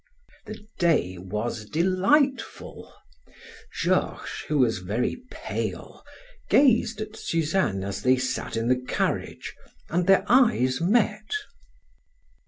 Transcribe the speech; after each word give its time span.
The 0.47 0.57
day 0.79 1.19
was 1.19 1.63
delightful. 1.65 2.91
Georges, 3.83 4.31
who 4.47 4.57
was 4.57 4.79
very 4.79 5.17
pale, 5.29 6.01
gazed 6.49 7.01
at 7.01 7.15
Suzanne 7.15 7.83
as 7.83 8.01
they 8.01 8.17
sat 8.17 8.57
in 8.57 8.67
the 8.67 8.81
carriage 8.83 9.53
and 9.89 10.07
their 10.07 10.25
eyes 10.27 10.81
met. 10.81 11.35